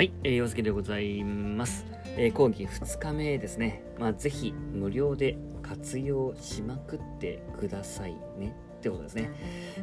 [0.00, 1.84] はい、えー、洋介でございます。
[2.16, 3.82] えー、講義2日目ですね。
[3.98, 9.30] まあ、ぜひ無料で活用しまくってくださいねってことですね。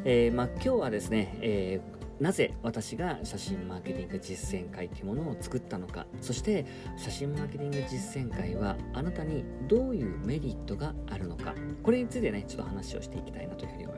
[0.04, 6.66] えー、まあ、今日はですね、えーなぜ私が写真マーケティング実践会というものを作ったのかそして
[6.96, 13.97] 写真マーケティング実践会はあなたにどういうメリットがあるのかこれについてねちょっと話をしていきたいなというふうに思い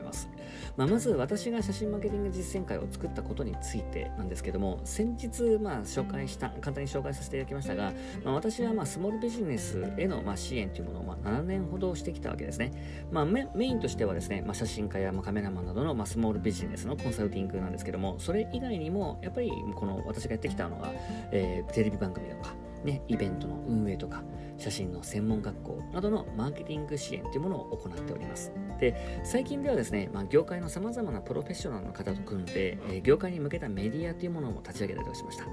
[0.77, 7.91] まあ、まず私が写真マーケティング実践会を作ったことについてなんですけども先日まあ紹介した簡単に紹介させていただきましたが、
[8.23, 12.71] まあ、私はまあスモールビジネスへのまあ支援というものをまあ7年ほどしてきたわけですね、
[13.11, 20.91] まあ、メインとしてはですね、まあ、写真家やまあカメラマンなどのまあスモールビジネスのコンサルティングなんですけどもそれ以外にもやっぱりこの私がやってきたのは、
[21.31, 22.53] えー、テレビ番組とか
[22.83, 24.23] ね、イベントの運営とか
[24.57, 28.51] 写真の専門学校などのマーケティング支援というものを行っております。
[28.79, 35.45] で、最近ではですね、まあ、業界の様々なプロフェッショナルの方と組んで、えー、業界に向けたメディアというものも立ち上げたりとしました。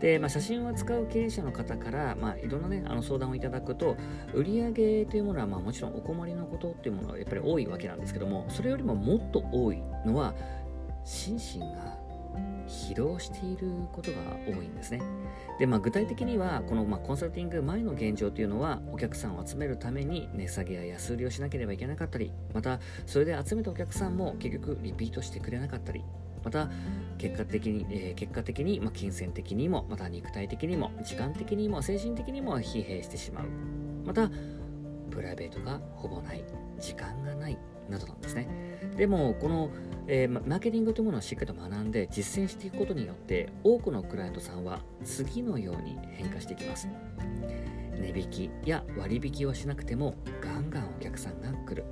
[0.00, 3.96] で、まあ、写真を扱う経営者の方から、まあ、いろんなね、あの相談をいただくと、
[4.34, 4.72] 売上
[5.06, 10.34] というものは、まあ、もちろんお困りのことっていうものはやっぱり多いわけなんですけども、それよりももっと多いのは、
[11.04, 12.01] 心身が
[12.72, 15.02] 疲労していることが多いんですね。
[15.58, 26.02] で、まあ、具体的には、この、まあ、コンサルティング前の現状というのは、お客さんを集めるために値下げや安売りをしなければいけなかったり、また、それで集めたお客さんも結局リピートしてくれなかったり、
[26.42, 26.70] また、
[27.18, 33.44] 結果的に、えー、結果的に、まあ、金銭的にも、また肉体的にも、時間的にも、精神的にも疲弊してしまう。
[34.06, 34.30] また、
[35.10, 36.42] プライベートがほぼない、
[36.80, 38.48] 時間がない、などなんですね。
[38.96, 39.70] でも、この、
[40.06, 46.88] えー、マーケティングというものをしっかりと学んで実践していくことによって多くのクライアントさんは次のように変化していきます。
[47.98, 51.84] 値引きや割引をしなくてもガンガンお客さんが来る。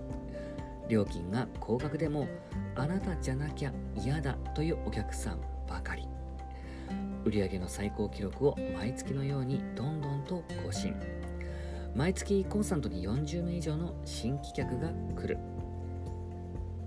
[0.88, 2.26] 料金が高額でも
[2.74, 6.08] あなたじゃなきゃ嫌だというお客さんばかり。
[7.24, 10.94] 売上の最高記録を毎月のようにどんどんと更新。
[11.94, 15.38] 毎月コンスタントに40名以上の新規客が来る。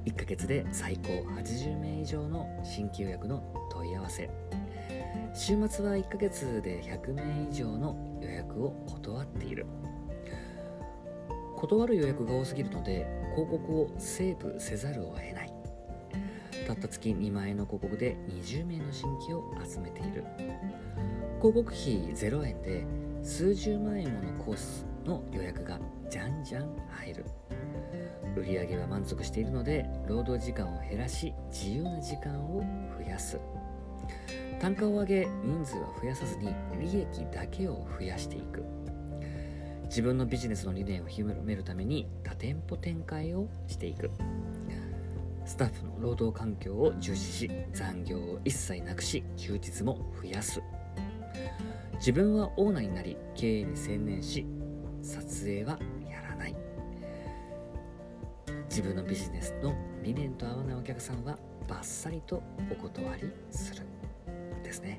[0.05, 1.09] 1ヶ月で最高
[1.39, 4.29] 80名以上の新規予約の問い合わせ。
[5.33, 9.65] 週末は1ヶ月で100名以上の予約を断っている。
[11.55, 15.53] 断る予約が多すぎるので広告をセーブせざるを得ない。
[16.67, 20.25] たった月2万円の広告で20名の新規を集めている。
[21.39, 22.85] 広告費0円で
[23.21, 27.25] 数十万円ものコースの予約がじゃんじゃん入る。
[28.35, 32.63] 売り上げは満足しているので労働時間を減らし自由な時間を
[32.97, 33.39] 増やす。
[34.59, 38.63] 単価を上げ人数は増やさずに利益だけを増やしていく。
[39.85, 44.09] 自分のビジネスの理念を広めるために多店舗展開をしていく。
[45.45, 50.61] スタッフの労働環境を重視し残業を一切なくし休日も増やす。
[51.97, 54.45] 自分はオーナーになり経営に専念し
[55.01, 55.77] 撮影は
[58.73, 62.41] 自分のビジネスの理念と合わないお客さんはバッサリと
[62.71, 63.83] お断りする
[64.63, 64.97] ですね、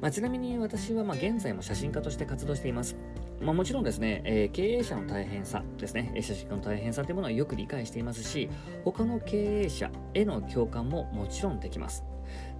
[0.00, 2.94] まあ、ちなみに私はま現在も写真家として活動しています
[3.40, 8.48] まあ、もちろんですね、えー、経営者の大変さですね、写真家の大変さというものはよく理解していますし、
[8.84, 12.04] 他の経営者への共感ももちろんできます。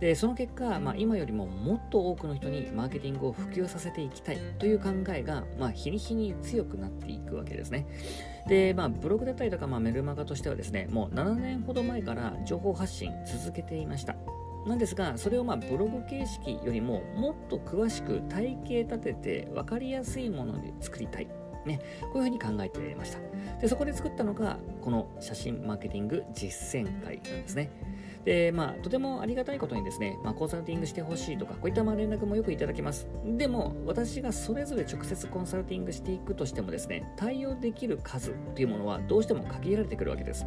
[0.00, 7.86] でその結果、まあ、今よりももっと多くの人にマーケティングを普及させていきたいという考えが、まあ、日に日に強くなっていくわけですね。
[8.48, 14.16] で、まあ、ブログだったりとか、まあ、メルマガとしてはですね、もう7年ほど前から情報発信続けていました。
[14.66, 21.28] なんですが、それをまあブログ形式よりももっと詳しく体系立てて分かりやすいもので作りたい。
[21.64, 21.80] ね、
[22.12, 23.18] こういうふうに考えてました。
[23.60, 27.70] で、そこで作ったのが、この写真マーケティング実践会なんですね。
[28.24, 33.08] で、まあ、とてもありがたいことにですね、まあ、コンサルティングしてほしいとか、こういったまあ連絡もよくいただきます。
[33.36, 40.46] でも、私がそれぞれ直接コンサルティングしていくとしてもですね、対応できる数というものはどうしても限られてくるわけです。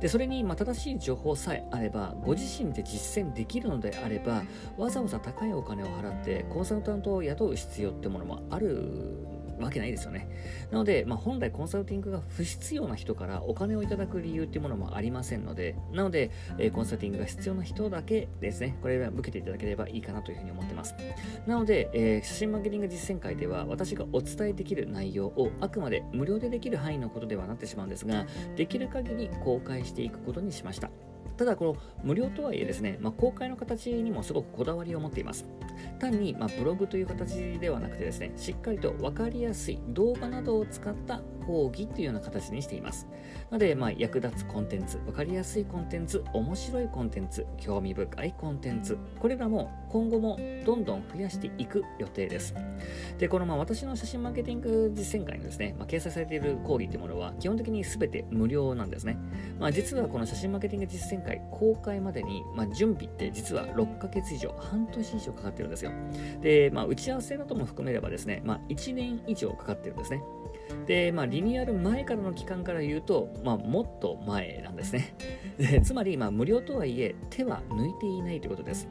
[0.00, 4.42] で、それに、まあ、正しい情報さえあれば、ご自身で実践できるのであれば、
[4.76, 10.28] わざわざ高いお金を払って、コンサルタントを雇う必要ってものもあるわけないですよね。
[10.70, 20.94] なので、まあ、本来コンサルティングが不必要な人からお金をいただく理由っていうものもありませんので、なので、えー、コンサルティングが必要な人だけですね、これは受けていただければいいかなというふうに思ってます。
[21.46, 28.26] なので、えー、写真マーケティング実践会では私がお伝えできる内容をあくまで無料でできる範囲のことではなってしまうんですが、
[28.56, 30.90] できる限り公開していくことにしました。
[31.36, 35.44] ただこの無料とはいえですね、まあ、公開の形にもすごくこだわりを持っています。
[35.98, 43.06] 単に、ま、ブログという形ではなくてですねしっかりと分かりやすい動画などを使った講義というような形にしています。
[43.50, 52.54] なので、ま、役立つコンテンツ分かりやすいコンテンツ面白いコンテンツ興味深いコンテンツこれらも今後もどんどん増やしていく予定です。
[53.18, 59.18] でこのまあ私の写真マーケティング実践会のですね、まあ、掲載されている講義というものは基本的に全て無料なんですね、
[59.58, 65.90] まあ、実はこの写真マーケティング実践回公開までに、まあ、準備って実は6ヶ月以上半年以上かかってるんですよ
[66.40, 70.22] で、まあ、打ち合わせなども含めればですね、まあ、1年以上かかってるんですね
[70.86, 75.14] で、まあ、リニューアル前からの期間から言うと、まあ、もっと前なんですね。
[75.58, 78.88] でつまり、まあ、無料とはいえ、手は抜いていないということです。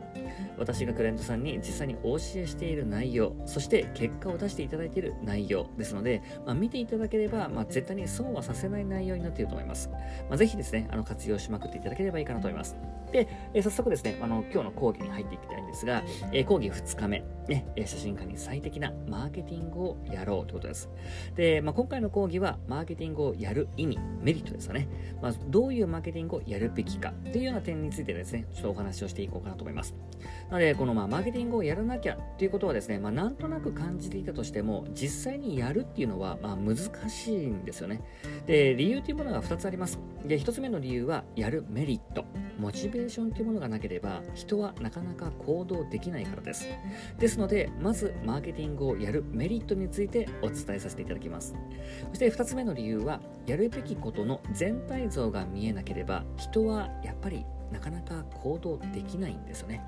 [0.57, 9.89] 私がクライアントさんに実際にお教えしている内容、そして結果を出していただいている内容ですので、まあ、見ていただければ、まあ、絶対に損はさせない内容になっていると思います。
[10.29, 12.75] まあ、ぜひですね、あの活用しまくっていただければいいかなと思います。
[13.11, 20.89] で、えー、早速ですね、あの今日の講義に入っていきたいんですが、えー、講義2日目、ね、写真家に最適なマーケティングをやろうということです。
[21.35, 24.87] で、まあ、今回の講義は、マーケティングをやる意味、メリットですよね。
[25.21, 29.93] まあ、どういうマーケティングをやるべきかっていうような点についてですね、ちょっとお話をしていこうかなと思います。
[30.49, 36.77] なので、このまあマーケティングをやらなきゃっていうことはですね、まあ、なんとなく感じていたとしても、実際にやるっていうのは、まあ、難
[37.09, 38.01] しいんですよね。
[38.45, 39.99] で、理由というものが2つあります。
[40.25, 42.25] で、1つ目の理由は、やるメリット。
[42.59, 46.67] モチベーションというものがなければ、人はなかなか行動できないからです。
[47.19, 51.55] ですので、まず、マーケティングをやるメリットについてお伝えさせていただきます。
[52.09, 59.81] そして2つ目の理由は、やるべきことの全体像が見えなければ、人はやっぱりなかなか行動できないんですよね。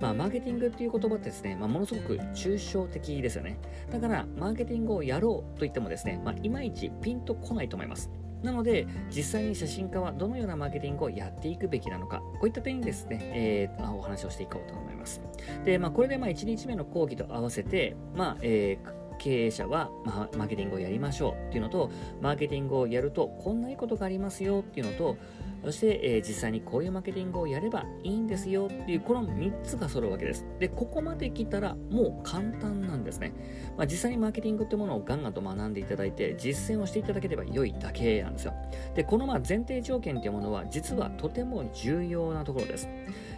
[0.00, 3.58] まあ、マーケティングっていう言葉ってですね、まあ、ものすごく抽象的ですよね。
[3.90, 8.10] だから、マーケティングをやろうと言ってもですね、まあ、いまいちピンとこないと思います。
[8.42, 15.22] なので、実際に写真家はどのようなマーケティングをやっていくべきなのか、こういった点にですね、えー、お話をしていこうと思います。
[15.64, 25.16] で、まあ、これでまあ1日目の講義と合わせて、まあ、えー経営者は、まあ、マーケティングをやりましょうっていうのと、マーケティングをやるとこんないいことがありますよっていうのと、
[25.64, 30.44] そして、えー、実際にこういうマーケティングをやればいいんですよっていう、この3つが揃うわけです。
[30.58, 33.32] で、ここまで来たらもう簡単なんですね。
[33.76, 38.52] まあ、実際にマーケティングってものをガンガンと学んでいただいて、実践をしていただければ良いだけなんですよ。
[38.94, 42.88] で、このまあ前提条件っていうものは、実はとても重要なところです。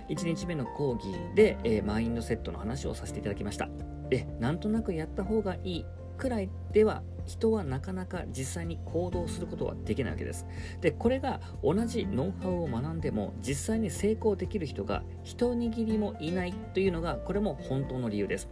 [0.09, 3.69] 1日目の講義で、えー、マインドセットの話をさせていただきました。
[4.11, 5.87] で、なんとなくやった方がいい
[6.17, 10.47] くらいでは人はなかなか実際に行動することはできないわけです。
[10.81, 18.49] で、これが同じノウハウを学んでも実際に成功できる人が一握りもいないというのがこれも本当の理由です。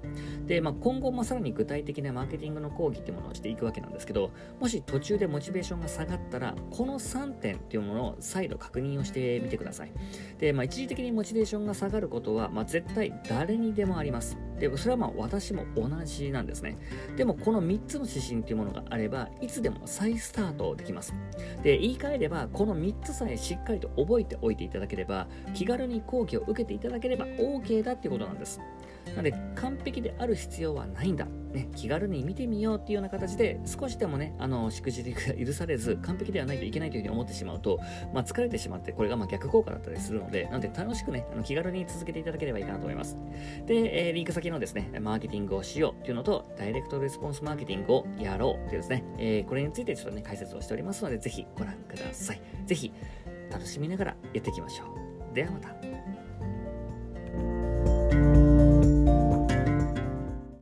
[0.46, 4.30] で、まあ、今後もさらに具体的なマーケティングの講義っていうものをしていくわけなんですけど、
[4.60, 9.92] もし途中でモチベーションが下がったら、この3点っていうものを再度確認をしてみてください。
[10.38, 14.36] で、まあ、一時的にモチベーションが下がることは、まあ、絶対誰にでもあります。
[14.68, 16.76] で、それはまあ私も同じなんですね。
[17.16, 21.14] でもこの3つの指針というものがあれば、いつでも再スタートできます。
[21.62, 28.60] で、言い換えれば、この3つさえしっかりと覚えておいていただければ、気軽に講義を受けていただければ OK だっていうことなんです。
[29.10, 31.26] なので、完璧である必要はないんだ。
[31.54, 37.78] ね、気軽に見てみようっていうような形で、少しでもね、あの、しくじりが許されず、完璧ではないといけないというふうに思ってしまうと、
[38.12, 43.16] まあ、疲れてしまって、これがま逆効果だったりするので、なので、楽しくね、あの気軽に続けていただければいいかなと思います。
[43.66, 52.40] で、えー、リンク先のですね、マーケティングをしようっていうのと、ダイレクトレスポンスマーケティングをやろうっていうですね、えー、これについてちょっとね、解説をしておりますので、ぜひご覧ください。
[52.66, 52.92] ぜひ、
[53.52, 54.84] 楽しみながらやっていきましょ
[55.30, 55.34] う。
[55.34, 56.23] ではまた。